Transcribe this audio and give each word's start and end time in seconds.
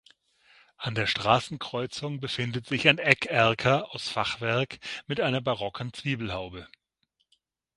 An 0.77 0.95
der 0.95 1.05
Straßenkreuzung 1.05 2.19
befindet 2.21 2.65
sich 2.65 2.87
ein 2.89 2.97
Eckerker 2.97 3.93
aus 3.93 4.07
Fachwerk 4.09 4.79
mit 5.05 5.21
einer 5.21 5.41
barocken 5.41 5.93
Zwiebelhaube. 5.93 6.67